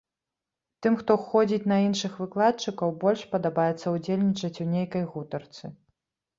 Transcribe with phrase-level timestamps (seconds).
[0.85, 5.65] Тым, хто ходзіць на іншых выкладчыкаў, больш падабаецца ўдзельнічаць у нейкай гутарцы.